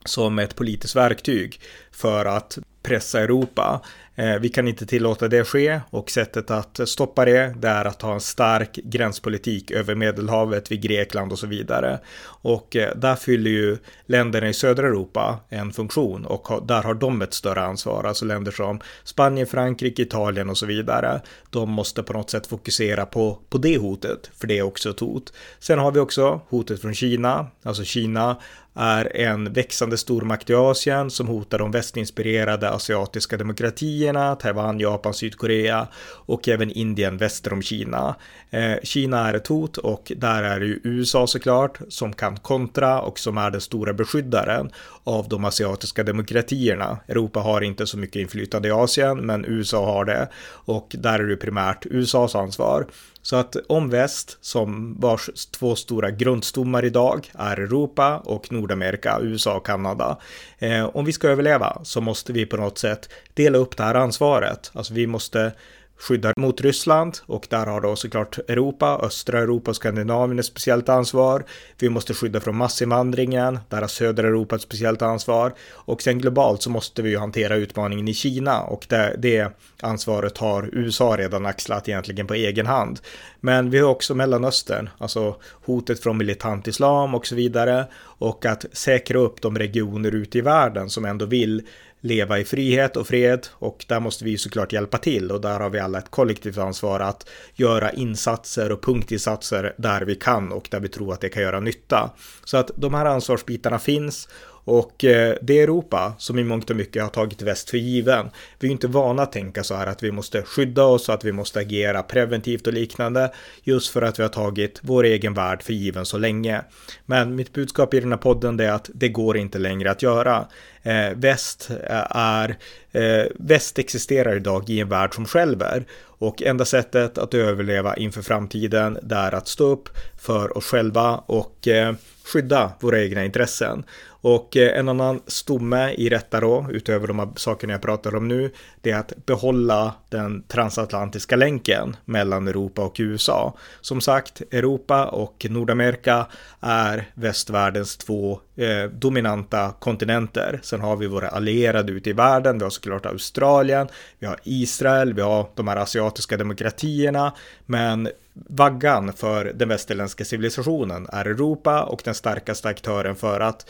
som 0.05 0.39
ett 0.39 0.55
politiskt 0.55 0.95
verktyg 0.95 1.61
för 1.91 2.25
att 2.25 2.57
pressa 2.83 3.19
Europa. 3.21 3.81
Eh, 4.15 4.39
vi 4.39 4.49
kan 4.49 4.67
inte 4.67 4.85
tillåta 4.85 5.27
det 5.27 5.43
ske 5.43 5.79
och 5.89 6.09
sättet 6.09 6.51
att 6.51 6.79
stoppa 6.85 7.25
det, 7.25 7.55
det 7.57 7.67
är 7.67 7.85
att 7.85 8.01
ha 8.01 8.13
en 8.13 8.19
stark 8.19 8.73
gränspolitik 8.73 9.71
över 9.71 9.95
Medelhavet 9.95 10.71
vid 10.71 10.81
Grekland 10.81 11.31
och 11.31 11.39
så 11.39 11.47
vidare. 11.47 11.99
Och 12.25 12.75
eh, 12.75 12.95
där 12.95 13.15
fyller 13.15 13.51
ju 13.51 13.77
länderna 14.05 14.49
i 14.49 14.53
södra 14.53 14.87
Europa 14.87 15.39
en 15.49 15.73
funktion 15.73 16.25
och 16.25 16.67
där 16.67 16.83
har 16.83 16.93
de 16.93 17.21
ett 17.21 17.33
större 17.33 17.61
ansvar. 17.61 18.03
Alltså 18.03 18.25
länder 18.25 18.51
som 18.51 18.79
Spanien, 19.03 19.47
Frankrike, 19.47 20.01
Italien 20.01 20.49
och 20.49 20.57
så 20.57 20.65
vidare. 20.65 21.21
De 21.49 21.69
måste 21.69 22.03
på 22.03 22.13
något 22.13 22.29
sätt 22.29 22.47
fokusera 22.47 23.05
på, 23.05 23.39
på 23.49 23.57
det 23.57 23.77
hotet, 23.77 24.31
för 24.35 24.47
det 24.47 24.57
är 24.57 24.63
också 24.63 24.89
ett 24.89 24.99
hot. 24.99 25.33
Sen 25.59 25.79
har 25.79 25.91
vi 25.91 25.99
också 25.99 26.41
hotet 26.49 26.81
från 26.81 26.95
Kina. 26.95 27.47
Alltså 27.63 27.83
Kina 27.83 28.37
är 28.73 29.17
en 29.17 29.53
växande 29.53 29.97
stormakt 29.97 30.49
i 30.49 30.53
Asien 30.53 31.09
som 31.09 31.27
hotar 31.27 31.59
de 31.59 31.71
västinspirerade 31.71 32.69
asiatiska 32.69 33.37
demokratierna, 33.37 34.35
Taiwan, 34.35 34.79
Japan, 34.79 35.13
Sydkorea 35.13 35.87
och 36.03 36.49
även 36.49 36.71
Indien 36.71 37.17
väster 37.17 37.53
om 37.53 37.61
Kina. 37.61 38.15
Eh, 38.49 38.75
Kina 38.83 39.29
är 39.29 39.33
ett 39.33 39.47
hot 39.47 39.77
och 39.77 40.11
där 40.17 40.43
är 40.43 40.59
det 40.59 40.65
ju 40.65 40.79
USA 40.83 41.27
såklart 41.27 41.79
som 41.89 42.13
kan 42.13 42.37
kontra 42.37 43.01
och 43.01 43.19
som 43.19 43.37
är 43.37 43.51
den 43.51 43.61
stora 43.61 43.93
beskyddaren 43.93 44.71
av 45.03 45.27
de 45.29 45.45
asiatiska 45.45 46.03
demokratierna. 46.03 46.99
Europa 47.07 47.39
har 47.39 47.61
inte 47.61 47.87
så 47.87 47.97
mycket 47.97 48.21
inflytande 48.21 48.67
i 48.67 48.71
Asien, 48.71 49.17
men 49.17 49.45
USA 49.45 49.85
har 49.85 50.05
det 50.05 50.29
och 50.65 50.95
där 50.99 51.19
är 51.19 51.27
det 51.27 51.35
primärt 51.35 51.85
USAs 51.85 52.35
ansvar. 52.35 52.85
Så 53.23 53.35
att 53.35 53.55
om 53.67 53.89
väst, 53.89 54.37
som 54.41 54.95
vars 54.99 55.29
två 55.51 55.75
stora 55.75 56.11
grundstommar 56.11 56.85
idag 56.85 57.31
är 57.33 57.57
Europa 57.57 58.17
och 58.17 58.51
Nordamerika, 58.51 59.19
USA 59.21 59.55
och 59.55 59.65
Kanada. 59.65 60.17
Eh, 60.57 60.85
om 60.85 61.05
vi 61.05 61.13
ska 61.13 61.27
överleva 61.29 61.81
så 61.83 62.01
måste 62.01 62.33
vi 62.33 62.45
på 62.45 62.57
något 62.57 62.77
sätt 62.77 63.09
dela 63.33 63.57
upp 63.57 63.77
det 63.77 63.83
här 63.83 63.95
ansvaret. 63.95 64.71
Alltså 64.73 64.93
vi 64.93 65.07
måste 65.07 65.51
skyddar 65.97 66.33
mot 66.37 66.61
Ryssland 66.61 67.17
och 67.25 67.47
där 67.49 67.65
har 67.65 67.81
då 67.81 67.95
såklart 67.95 68.37
Europa, 68.37 68.99
östra 69.03 69.39
Europa 69.39 69.71
och 69.71 69.75
Skandinavien 69.75 70.39
ett 70.39 70.45
speciellt 70.45 70.89
ansvar. 70.89 71.45
Vi 71.79 71.89
måste 71.89 72.13
skydda 72.13 72.39
från 72.39 72.57
massinvandringen, 72.57 73.59
där 73.69 73.81
har 73.81 73.87
södra 73.87 74.27
Europa 74.27 74.55
ett 74.55 74.61
speciellt 74.61 75.01
ansvar 75.01 75.53
och 75.71 76.01
sen 76.01 76.19
globalt 76.19 76.61
så 76.61 76.69
måste 76.69 77.01
vi 77.01 77.09
ju 77.09 77.17
hantera 77.17 77.55
utmaningen 77.55 78.07
i 78.07 78.13
Kina 78.13 78.61
och 78.61 78.85
det, 78.89 79.15
det 79.19 79.57
ansvaret 79.81 80.37
har 80.37 80.69
USA 80.73 81.15
redan 81.17 81.45
axlat 81.45 81.89
egentligen 81.89 82.27
på 82.27 82.33
egen 82.33 82.65
hand. 82.65 82.99
Men 83.39 83.69
vi 83.69 83.79
har 83.79 83.89
också 83.89 84.15
Mellanöstern, 84.15 84.89
alltså 84.97 85.35
hotet 85.65 85.99
från 85.99 86.17
militant 86.17 86.67
islam 86.67 87.15
och 87.15 87.27
så 87.27 87.35
vidare 87.35 87.85
och 88.01 88.45
att 88.45 88.65
säkra 88.71 89.19
upp 89.19 89.41
de 89.41 89.57
regioner 89.57 90.15
ute 90.15 90.37
i 90.37 90.41
världen 90.41 90.89
som 90.89 91.05
ändå 91.05 91.25
vill 91.25 91.63
leva 92.03 92.39
i 92.39 92.43
frihet 92.43 92.97
och 92.97 93.07
fred. 93.07 93.47
Och 93.51 93.85
där 93.87 93.99
måste 93.99 94.25
vi 94.25 94.37
såklart 94.37 94.73
hjälpa 94.73 94.97
till. 94.97 95.31
Och 95.31 95.41
där 95.41 95.59
har 95.59 95.69
vi 95.69 95.79
alla 95.79 95.97
ett 95.97 96.11
kollektivt 96.11 96.57
ansvar 96.57 96.99
att 96.99 97.29
göra 97.53 97.91
insatser 97.91 98.71
och 98.71 98.83
punktinsatser 98.83 99.73
där 99.77 100.01
vi 100.01 100.15
kan 100.15 100.51
och 100.51 100.67
där 100.71 100.79
vi 100.79 100.87
tror 100.87 101.13
att 101.13 101.21
det 101.21 101.29
kan 101.29 101.43
göra 101.43 101.59
nytta. 101.59 102.11
Så 102.43 102.57
att 102.57 102.71
de 102.75 102.93
här 102.93 103.05
ansvarsbitarna 103.05 103.79
finns 103.79 104.29
och 104.65 105.03
eh, 105.03 105.35
det 105.41 105.61
Europa 105.61 106.13
som 106.17 106.39
i 106.39 106.43
mångt 106.43 106.69
och 106.69 106.75
mycket 106.75 107.03
har 107.03 107.09
tagit 107.09 107.41
väst 107.41 107.69
för 107.69 107.77
given. 107.77 108.29
Vi 108.59 108.67
är 108.67 108.71
inte 108.71 108.87
vana 108.87 109.23
att 109.23 109.31
tänka 109.31 109.63
så 109.63 109.75
här 109.75 109.87
att 109.87 110.03
vi 110.03 110.11
måste 110.11 110.41
skydda 110.41 110.83
oss 110.83 111.09
och 111.09 111.15
att 111.15 111.23
vi 111.23 111.31
måste 111.31 111.59
agera 111.59 112.03
preventivt 112.03 112.67
och 112.67 112.73
liknande 112.73 113.33
just 113.63 113.89
för 113.89 114.01
att 114.01 114.19
vi 114.19 114.23
har 114.23 114.29
tagit 114.29 114.79
vår 114.81 115.03
egen 115.03 115.33
värld 115.33 115.63
för 115.63 115.73
given 115.73 116.05
så 116.05 116.17
länge. 116.17 116.61
Men 117.05 117.35
mitt 117.35 117.53
budskap 117.53 117.93
i 117.93 117.99
den 117.99 118.11
här 118.11 118.19
podden 118.19 118.59
är 118.59 118.71
att 118.71 118.89
det 118.93 119.09
går 119.09 119.37
inte 119.37 119.59
längre 119.59 119.91
att 119.91 120.01
göra. 120.01 120.47
Eh, 120.83 121.09
väst 121.15 121.69
eh, 121.69 122.17
är 122.17 122.57
eh, 122.91 123.25
väst 123.35 123.79
existerar 123.79 124.35
idag 124.35 124.69
i 124.69 124.79
en 124.79 124.89
värld 124.89 125.15
som 125.15 125.25
skälver 125.25 125.85
och 126.23 126.41
enda 126.41 126.65
sättet 126.65 127.17
att 127.17 127.33
överleva 127.33 127.97
inför 127.97 128.21
framtiden 128.21 128.97
det 129.03 129.15
är 129.15 129.31
att 129.31 129.47
stå 129.47 129.65
upp 129.65 129.89
för 130.17 130.57
oss 130.57 130.65
själva 130.65 131.15
och 131.25 131.67
eh, 131.67 131.95
skydda 132.33 132.71
våra 132.79 133.01
egna 133.01 133.25
intressen. 133.25 133.83
Och 134.23 134.57
eh, 134.57 134.79
en 134.79 134.89
annan 134.89 135.21
stomme 135.27 135.91
i 135.91 136.09
detta 136.09 136.39
då, 136.39 136.67
utöver 136.69 137.07
de 137.07 137.19
här 137.19 137.29
sakerna 137.35 137.73
jag 137.73 137.81
pratar 137.81 138.15
om 138.15 138.27
nu, 138.27 138.51
det 138.81 138.91
är 138.91 138.97
att 138.97 139.25
behålla 139.25 139.93
den 140.09 140.43
transatlantiska 140.47 141.35
länken 141.35 141.95
mellan 142.05 142.47
Europa 142.47 142.81
och 142.81 142.95
USA. 142.99 143.57
Som 143.81 144.01
sagt, 144.01 144.41
Europa 144.51 145.05
och 145.05 145.45
Nordamerika 145.49 146.27
är 146.59 147.09
västvärldens 147.13 147.97
två 147.97 148.39
eh, 148.55 148.83
dominanta 148.91 149.73
kontinenter. 149.79 150.59
Sen 150.63 150.81
har 150.81 150.95
vi 150.95 151.07
våra 151.07 151.27
allierade 151.29 151.91
ute 151.91 152.09
i 152.09 152.13
världen, 152.13 152.57
vi 152.57 152.63
har 152.63 152.69
såklart 152.69 153.05
Australien, 153.05 153.87
vi 154.19 154.27
har 154.27 154.39
Israel, 154.43 155.13
vi 155.13 155.21
har 155.21 155.49
de 155.55 155.67
här 155.67 155.77
asiatiska 155.77 156.37
demokratierna, 156.37 157.33
men 157.65 158.09
vaggan 158.33 159.13
för 159.13 159.45
den 159.55 159.69
västerländska 159.69 160.25
civilisationen 160.25 161.07
är 161.13 161.25
Europa 161.25 161.83
och 161.83 162.01
den 162.03 162.15
starkaste 162.15 162.67
aktören 162.67 163.15
för 163.15 163.39
att 163.39 163.69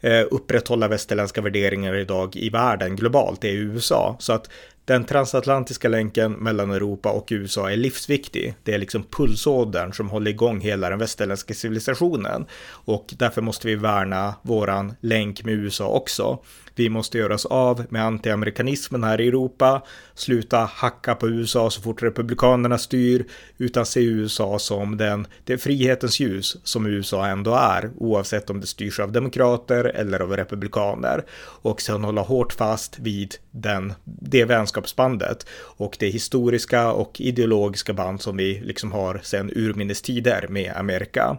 eh, 0.00 0.26
upprätthålla 0.30 0.88
västerländska 0.88 1.40
värderingar 1.40 1.94
idag 1.94 2.36
i 2.36 2.50
världen 2.50 2.96
globalt 2.96 3.44
är 3.44 3.52
USA. 3.52 4.16
Så 4.18 4.32
att 4.32 4.50
den 4.84 5.04
transatlantiska 5.04 5.88
länken 5.88 6.32
mellan 6.32 6.70
Europa 6.70 7.10
och 7.10 7.28
USA 7.30 7.70
är 7.70 7.76
livsviktig. 7.76 8.54
Det 8.62 8.74
är 8.74 8.78
liksom 8.78 9.02
pulsådern 9.02 9.92
som 9.92 10.08
håller 10.08 10.30
igång 10.30 10.60
hela 10.60 10.90
den 10.90 10.98
västerländska 10.98 11.54
civilisationen 11.54 12.46
och 12.68 13.14
därför 13.18 13.42
måste 13.42 13.66
vi 13.66 13.74
värna 13.74 14.34
våran 14.42 14.94
länk 15.00 15.44
med 15.44 15.54
USA 15.54 15.86
också. 15.86 16.38
Vi 16.76 16.88
måste 16.88 17.18
göra 17.18 17.34
oss 17.34 17.46
av 17.46 17.84
med 17.88 18.04
antiamerikanismen 18.04 19.04
här 19.04 19.20
i 19.20 19.28
Europa, 19.28 19.82
sluta 20.14 20.58
hacka 20.58 21.14
på 21.14 21.28
USA 21.28 21.70
så 21.70 21.80
fort 21.80 22.02
republikanerna 22.02 22.78
styr, 22.78 23.24
utan 23.58 23.86
se 23.86 24.00
USA 24.00 24.58
som 24.58 24.96
den, 24.96 25.26
det 25.44 25.58
frihetens 25.58 26.20
ljus 26.20 26.56
som 26.64 26.86
USA 26.86 27.26
ändå 27.26 27.54
är, 27.54 27.90
oavsett 27.96 28.50
om 28.50 28.60
det 28.60 28.66
styrs 28.66 29.00
av 29.00 29.12
demokrater 29.12 29.84
eller 29.84 30.20
av 30.20 30.36
republikaner. 30.36 31.24
Och 31.38 31.80
sen 31.80 32.04
hålla 32.04 32.22
hårt 32.22 32.52
fast 32.52 32.98
vid 32.98 33.34
den, 33.50 33.92
det 34.04 34.44
vänskapsbandet 34.44 35.46
och 35.60 35.96
det 36.00 36.08
historiska 36.08 36.92
och 36.92 37.20
ideologiska 37.20 37.92
band 37.92 38.22
som 38.22 38.36
vi 38.36 38.60
liksom 38.60 38.92
har 38.92 39.20
sedan 39.22 39.50
urminnes 39.54 40.02
tider 40.02 40.46
med 40.48 40.72
Amerika. 40.76 41.38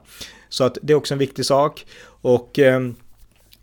Så 0.50 0.64
att 0.64 0.78
det 0.82 0.94
är 0.94 0.98
också 0.98 1.14
en 1.14 1.20
viktig 1.20 1.46
sak. 1.46 1.86
Och 2.22 2.60
eh, 2.60 2.82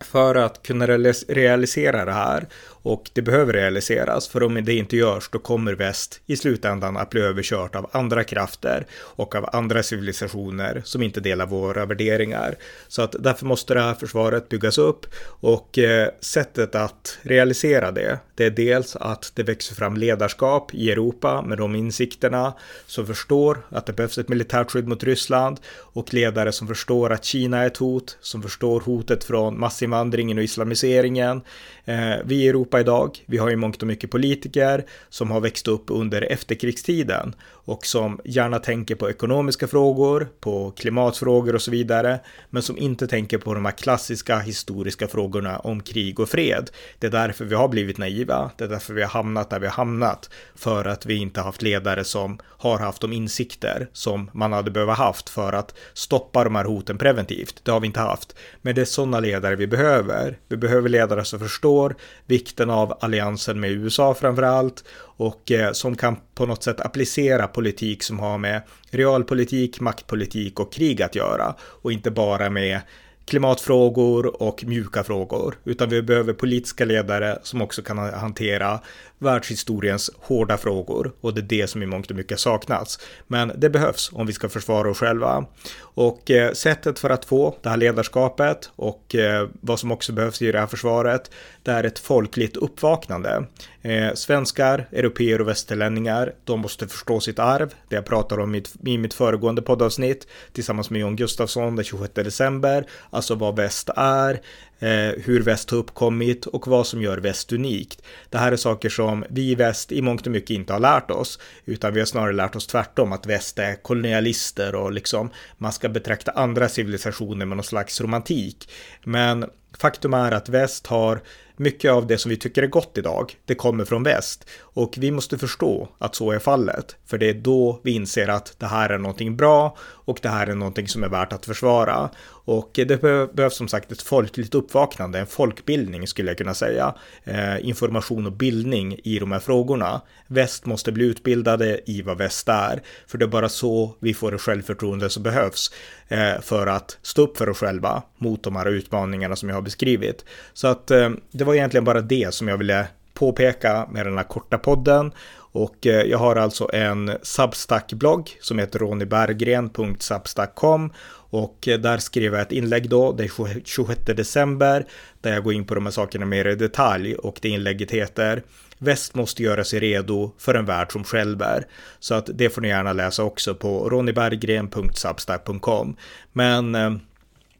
för 0.02 0.34
att 0.34 0.62
kunna 0.62 0.86
realisera 0.86 2.04
det 2.04 2.12
här 2.12 2.46
och 2.82 3.10
det 3.12 3.22
behöver 3.22 3.52
realiseras 3.52 4.28
för 4.28 4.42
om 4.42 4.64
det 4.64 4.74
inte 4.74 4.96
görs 4.96 5.28
då 5.32 5.38
kommer 5.38 5.72
väst 5.72 6.20
i 6.26 6.36
slutändan 6.36 6.96
att 6.96 7.10
bli 7.10 7.20
överkört 7.20 7.74
av 7.74 7.90
andra 7.92 8.24
krafter 8.24 8.86
och 8.92 9.34
av 9.34 9.48
andra 9.52 9.82
civilisationer 9.82 10.82
som 10.84 11.02
inte 11.02 11.20
delar 11.20 11.46
våra 11.46 11.86
värderingar. 11.86 12.54
Så 12.88 13.02
att 13.02 13.16
därför 13.18 13.46
måste 13.46 13.74
det 13.74 13.80
här 13.80 13.94
försvaret 13.94 14.48
byggas 14.48 14.78
upp 14.78 15.06
och 15.24 15.78
eh, 15.78 16.08
sättet 16.20 16.74
att 16.74 17.18
realisera 17.22 17.92
det, 17.92 18.18
det 18.34 18.44
är 18.44 18.50
dels 18.50 18.96
att 18.96 19.32
det 19.34 19.42
växer 19.42 19.74
fram 19.74 19.96
ledarskap 19.96 20.74
i 20.74 20.90
Europa 20.90 21.42
med 21.42 21.58
de 21.58 21.74
insikterna 21.76 22.54
som 22.86 23.06
förstår 23.06 23.58
att 23.68 23.86
det 23.86 23.92
behövs 23.92 24.18
ett 24.18 24.28
militärt 24.28 24.70
skydd 24.70 24.88
mot 24.88 25.04
Ryssland 25.04 25.60
och 25.78 26.14
ledare 26.14 26.52
som 26.52 26.68
förstår 26.68 27.12
att 27.12 27.24
Kina 27.24 27.58
är 27.58 27.66
ett 27.66 27.76
hot, 27.76 28.18
som 28.20 28.42
förstår 28.42 28.80
hotet 28.80 29.24
från 29.24 29.60
massinvandringen 29.60 30.38
och 30.38 30.44
islamiseringen. 30.44 31.40
Eh, 31.84 32.14
vi 32.24 32.34
i 32.34 32.48
Europa 32.48 32.71
Europa 32.72 32.80
idag. 32.80 33.24
Vi 33.26 33.38
har 33.38 33.50
ju 33.50 33.56
mångt 33.56 33.82
och 33.82 33.88
mycket 33.88 34.10
politiker 34.10 34.84
som 35.08 35.30
har 35.30 35.40
växt 35.40 35.68
upp 35.68 35.84
under 35.88 36.22
efterkrigstiden 36.22 37.34
och 37.64 37.86
som 37.86 38.20
gärna 38.24 38.58
tänker 38.58 38.94
på 38.94 39.10
ekonomiska 39.10 39.66
frågor, 39.66 40.28
på 40.40 40.70
klimatfrågor 40.70 41.54
och 41.54 41.62
så 41.62 41.70
vidare, 41.70 42.20
men 42.50 42.62
som 42.62 42.78
inte 42.78 43.06
tänker 43.06 43.38
på 43.38 43.54
de 43.54 43.64
här 43.64 43.72
klassiska 43.72 44.38
historiska 44.38 45.08
frågorna 45.08 45.58
om 45.58 45.80
krig 45.80 46.20
och 46.20 46.28
fred. 46.28 46.70
Det 46.98 47.06
är 47.06 47.10
därför 47.10 47.44
vi 47.44 47.54
har 47.54 47.68
blivit 47.68 47.98
naiva, 47.98 48.50
det 48.58 48.64
är 48.64 48.68
därför 48.68 48.94
vi 48.94 49.02
har 49.02 49.08
hamnat 49.08 49.50
där 49.50 49.60
vi 49.60 49.66
har 49.66 49.74
hamnat, 49.74 50.30
för 50.54 50.84
att 50.84 51.06
vi 51.06 51.14
inte 51.14 51.40
haft 51.40 51.62
ledare 51.62 52.04
som 52.04 52.38
har 52.62 52.78
haft 52.78 53.00
de 53.00 53.12
insikter 53.12 53.88
som 53.92 54.30
man 54.32 54.52
hade 54.52 54.70
behövt 54.70 54.98
haft 54.98 55.28
för 55.28 55.52
att 55.52 55.74
stoppa 55.94 56.44
de 56.44 56.54
här 56.54 56.64
hoten 56.64 56.98
preventivt. 56.98 57.60
Det 57.64 57.70
har 57.70 57.80
vi 57.80 57.86
inte 57.86 58.00
haft. 58.00 58.36
Men 58.62 58.74
det 58.74 58.80
är 58.80 58.84
sådana 58.84 59.20
ledare 59.20 59.56
vi 59.56 59.66
behöver. 59.66 60.38
Vi 60.48 60.56
behöver 60.56 60.88
ledare 60.88 61.24
som 61.24 61.38
förstår 61.38 61.96
vikten 62.26 62.61
av 62.70 62.98
alliansen 63.00 63.60
med 63.60 63.70
USA 63.70 64.14
framför 64.14 64.42
allt 64.42 64.84
och 65.00 65.50
eh, 65.50 65.72
som 65.72 65.96
kan 65.96 66.16
på 66.34 66.46
något 66.46 66.62
sätt 66.62 66.80
applicera 66.80 67.46
politik 67.46 68.02
som 68.02 68.18
har 68.18 68.38
med 68.38 68.62
realpolitik, 68.90 69.80
maktpolitik 69.80 70.60
och 70.60 70.72
krig 70.72 71.02
att 71.02 71.14
göra 71.14 71.54
och 71.60 71.92
inte 71.92 72.10
bara 72.10 72.50
med 72.50 72.80
klimatfrågor 73.24 74.42
och 74.42 74.64
mjuka 74.64 75.04
frågor, 75.04 75.54
utan 75.64 75.88
vi 75.88 76.02
behöver 76.02 76.32
politiska 76.32 76.84
ledare 76.84 77.38
som 77.42 77.62
också 77.62 77.82
kan 77.82 77.98
hantera 77.98 78.80
världshistoriens 79.22 80.10
hårda 80.18 80.58
frågor 80.58 81.12
och 81.20 81.34
det 81.34 81.40
är 81.40 81.42
det 81.42 81.66
som 81.66 81.82
i 81.82 81.86
mångt 81.86 82.10
och 82.10 82.16
mycket 82.16 82.40
saknats. 82.40 82.98
Men 83.26 83.52
det 83.56 83.70
behövs 83.70 84.10
om 84.12 84.26
vi 84.26 84.32
ska 84.32 84.48
försvara 84.48 84.90
oss 84.90 84.98
själva. 84.98 85.46
Och 85.94 86.30
eh, 86.30 86.52
sättet 86.52 86.98
för 86.98 87.10
att 87.10 87.24
få 87.24 87.56
det 87.62 87.68
här 87.68 87.76
ledarskapet 87.76 88.70
och 88.76 89.14
eh, 89.14 89.48
vad 89.60 89.80
som 89.80 89.92
också 89.92 90.12
behövs 90.12 90.42
i 90.42 90.52
det 90.52 90.58
här 90.58 90.66
försvaret, 90.66 91.30
det 91.62 91.70
är 91.70 91.84
ett 91.84 91.98
folkligt 91.98 92.56
uppvaknande. 92.56 93.46
Eh, 93.82 94.14
svenskar, 94.14 94.88
europeer 94.92 95.40
och 95.40 95.48
västerlänningar, 95.48 96.32
de 96.44 96.60
måste 96.60 96.88
förstå 96.88 97.20
sitt 97.20 97.38
arv. 97.38 97.74
Det 97.88 97.94
jag 97.94 98.06
pratar 98.06 98.40
om 98.40 98.54
i, 98.54 98.62
i 98.86 98.98
mitt 98.98 99.14
föregående 99.14 99.62
poddavsnitt 99.62 100.26
tillsammans 100.52 100.90
med 100.90 101.00
John 101.00 101.16
Gustafsson 101.16 101.76
den 101.76 101.84
26 101.84 102.14
december, 102.14 102.86
alltså 103.10 103.34
vad 103.34 103.56
väst 103.56 103.90
är, 103.96 104.40
Eh, 104.82 105.12
hur 105.24 105.42
väst 105.42 105.70
har 105.70 105.78
uppkommit 105.78 106.46
och 106.46 106.66
vad 106.66 106.86
som 106.86 107.02
gör 107.02 107.18
väst 107.18 107.52
unikt. 107.52 108.02
Det 108.30 108.38
här 108.38 108.52
är 108.52 108.56
saker 108.56 108.88
som 108.88 109.24
vi 109.30 109.50
i 109.50 109.54
väst 109.54 109.92
i 109.92 110.02
mångt 110.02 110.26
och 110.26 110.32
mycket 110.32 110.50
inte 110.50 110.72
har 110.72 110.80
lärt 110.80 111.10
oss, 111.10 111.38
utan 111.64 111.94
vi 111.94 112.00
har 112.00 112.06
snarare 112.06 112.32
lärt 112.32 112.56
oss 112.56 112.66
tvärtom 112.66 113.12
att 113.12 113.26
väst 113.26 113.58
är 113.58 113.74
kolonialister 113.74 114.74
och 114.74 114.92
liksom 114.92 115.30
man 115.58 115.72
ska 115.72 115.88
betrakta 115.88 116.30
andra 116.30 116.68
civilisationer 116.68 117.46
med 117.46 117.56
någon 117.56 117.64
slags 117.64 118.00
romantik. 118.00 118.68
Men 119.04 119.46
faktum 119.78 120.14
är 120.14 120.32
att 120.32 120.48
väst 120.48 120.86
har 120.86 121.20
mycket 121.56 121.92
av 121.92 122.06
det 122.06 122.18
som 122.18 122.28
vi 122.28 122.36
tycker 122.36 122.62
är 122.62 122.66
gott 122.66 122.98
idag, 122.98 123.36
det 123.44 123.54
kommer 123.54 123.84
från 123.84 124.02
väst. 124.02 124.46
Och 124.60 124.94
vi 124.98 125.10
måste 125.10 125.38
förstå 125.38 125.88
att 125.98 126.14
så 126.14 126.30
är 126.30 126.38
fallet, 126.38 126.96
för 127.06 127.18
det 127.18 127.28
är 127.28 127.34
då 127.34 127.80
vi 127.82 127.92
inser 127.92 128.28
att 128.28 128.54
det 128.58 128.66
här 128.66 128.90
är 128.90 128.98
någonting 128.98 129.36
bra 129.36 129.76
och 129.80 130.18
det 130.22 130.28
här 130.28 130.46
är 130.46 130.54
någonting 130.54 130.88
som 130.88 131.04
är 131.04 131.08
värt 131.08 131.32
att 131.32 131.46
försvara. 131.46 132.10
Och 132.44 132.70
det 132.74 133.02
behövs 133.34 133.56
som 133.56 133.68
sagt 133.68 133.92
ett 133.92 134.02
folkligt 134.02 134.54
uppvaknande, 134.54 135.18
en 135.18 135.26
folkbildning 135.26 136.06
skulle 136.06 136.30
jag 136.30 136.38
kunna 136.38 136.54
säga. 136.54 136.94
Eh, 137.24 137.68
information 137.68 138.26
och 138.26 138.32
bildning 138.32 138.98
i 139.04 139.18
de 139.18 139.32
här 139.32 139.40
frågorna. 139.40 140.00
Väst 140.26 140.66
måste 140.66 140.92
bli 140.92 141.04
utbildade 141.04 141.90
i 141.90 142.02
vad 142.02 142.18
väst 142.18 142.48
är, 142.48 142.82
för 143.06 143.18
det 143.18 143.24
är 143.24 143.28
bara 143.28 143.48
så 143.48 143.94
vi 143.98 144.14
får 144.14 144.30
det 144.30 144.38
självförtroende 144.38 145.10
som 145.10 145.22
behövs 145.22 145.70
eh, 146.08 146.40
för 146.40 146.66
att 146.66 146.98
stå 147.02 147.22
upp 147.22 147.38
för 147.38 147.48
oss 147.48 147.58
själva 147.58 148.02
mot 148.18 148.42
de 148.42 148.56
här 148.56 148.66
utmaningarna 148.66 149.36
som 149.36 149.48
jag 149.48 149.56
har 149.56 149.62
beskrivit. 149.62 150.24
Så 150.52 150.68
att 150.68 150.90
eh, 150.90 151.10
det 151.30 151.44
var 151.44 151.54
egentligen 151.54 151.84
bara 151.84 152.00
det 152.00 152.34
som 152.34 152.48
jag 152.48 152.58
ville 152.58 152.86
påpeka 153.14 153.88
med 153.90 154.06
den 154.06 154.16
här 154.16 154.24
korta 154.24 154.58
podden 154.58 155.12
Och 155.52 155.86
eh, 155.86 156.02
jag 156.02 156.18
har 156.18 156.36
alltså 156.36 156.70
en 156.72 157.12
Substack-blogg 157.22 158.36
som 158.40 158.58
heter 158.58 158.78
ronibergren.substack.com 158.78 160.92
och 161.32 161.68
eh, 161.68 161.78
där 161.78 161.98
skrev 161.98 162.32
jag 162.32 162.42
ett 162.42 162.52
inlägg 162.52 162.88
då, 162.88 163.12
det 163.12 163.24
är 163.24 163.64
26 163.64 164.00
december, 164.04 164.86
där 165.20 165.32
jag 165.32 165.44
går 165.44 165.52
in 165.52 165.64
på 165.64 165.74
de 165.74 165.86
här 165.86 165.90
sakerna 165.90 166.26
mer 166.26 166.46
i 166.46 166.54
detalj 166.54 167.14
och 167.14 167.38
det 167.42 167.48
inlägget 167.48 167.90
heter 167.90 168.42
Väst 168.78 169.14
måste 169.14 169.42
göra 169.42 169.64
sig 169.64 169.80
redo 169.80 170.32
för 170.38 170.54
en 170.54 170.64
värld 170.64 170.92
som 170.92 171.04
skälver. 171.04 171.66
Så 171.98 172.14
att 172.14 172.30
det 172.34 172.50
får 172.50 172.62
ni 172.62 172.68
gärna 172.68 172.92
läsa 172.92 173.24
också 173.24 173.54
på 173.54 173.88
roniberggren.substack.com. 173.88 175.96
Men 176.32 176.74
eh, 176.74 176.92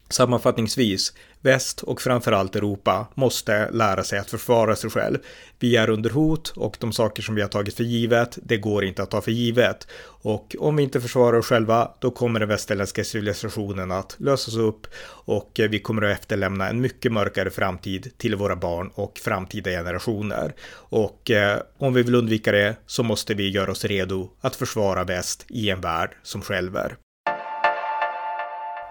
sammanfattningsvis, 0.09 1.13
väst 1.41 1.83
och 1.83 2.01
framförallt 2.01 2.55
Europa 2.55 3.07
måste 3.15 3.71
lära 3.71 4.03
sig 4.03 4.19
att 4.19 4.29
försvara 4.29 4.75
sig 4.75 4.89
själv. 4.89 5.17
Vi 5.59 5.75
är 5.75 5.89
under 5.89 6.09
hot 6.09 6.53
och 6.55 6.77
de 6.79 6.91
saker 6.91 7.23
som 7.23 7.35
vi 7.35 7.41
har 7.41 7.49
tagit 7.49 7.73
för 7.73 7.83
givet, 7.83 8.37
det 8.43 8.57
går 8.57 8.83
inte 8.83 9.03
att 9.03 9.11
ta 9.11 9.21
för 9.21 9.31
givet. 9.31 9.87
Och 10.05 10.55
om 10.59 10.75
vi 10.75 10.83
inte 10.83 11.01
försvarar 11.01 11.37
oss 11.37 11.45
själva, 11.45 11.91
då 11.99 12.11
kommer 12.11 12.39
den 12.39 12.49
västerländska 12.49 13.03
civilisationen 13.03 13.91
att 13.91 14.15
lösas 14.19 14.55
upp 14.55 14.87
och 15.07 15.59
eh, 15.59 15.69
vi 15.69 15.79
kommer 15.79 16.01
att 16.01 16.19
efterlämna 16.19 16.69
en 16.69 16.81
mycket 16.81 17.11
mörkare 17.11 17.49
framtid 17.49 18.11
till 18.17 18.35
våra 18.35 18.55
barn 18.55 18.91
och 18.93 19.17
framtida 19.17 19.69
generationer. 19.69 20.53
Och 20.73 21.31
eh, 21.31 21.59
om 21.77 21.93
vi 21.93 22.03
vill 22.03 22.15
undvika 22.15 22.51
det 22.51 22.75
så 22.85 23.03
måste 23.03 23.33
vi 23.33 23.49
göra 23.49 23.71
oss 23.71 23.85
redo 23.85 24.29
att 24.41 24.55
försvara 24.55 25.03
väst 25.03 25.45
i 25.49 25.69
en 25.69 25.81
värld 25.81 26.15
som 26.23 26.41
skälver. 26.41 26.97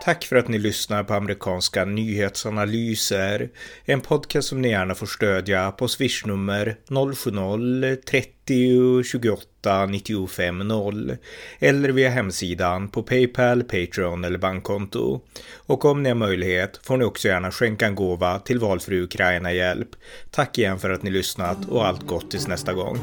Tack 0.05 0.25
för 0.25 0.37
att 0.37 0.49
ni 0.49 0.59
lyssnar 0.59 1.05
på 1.05 1.15
amerikanska 1.15 1.85
nyhetsanalyser. 1.85 3.51
En 3.85 4.01
podcast 4.01 4.49
som 4.49 4.63
ni 4.63 4.69
gärna 4.69 4.95
får 4.95 5.07
stödja 5.07 5.71
på 5.71 5.89
swishnummer 5.89 6.77
070-30 6.89 9.03
28 9.03 9.87
95 9.87 10.59
0 10.59 11.17
eller 11.59 11.89
via 11.89 12.11
hemsidan 12.11 12.89
på 12.89 13.03
Paypal, 13.03 13.63
Patreon 13.63 14.25
eller 14.25 14.39
bankkonto. 14.39 15.21
Och 15.55 15.85
om 15.85 16.03
ni 16.03 16.09
har 16.09 16.17
möjlighet 16.17 16.81
får 16.83 16.97
ni 16.97 17.05
också 17.05 17.29
gärna 17.29 17.51
skänka 17.51 17.87
en 17.87 17.95
gåva 17.95 18.39
till 18.39 18.59
valfri 18.59 19.01
Ukraina-hjälp. 19.01 19.89
Tack 20.31 20.59
igen 20.59 20.79
för 20.79 20.91
att 20.91 21.03
ni 21.03 21.11
lyssnat 21.11 21.69
och 21.69 21.87
allt 21.87 22.07
gott 22.07 22.31
tills 22.31 22.49
nästa 22.49 22.73
gång. 22.73 22.99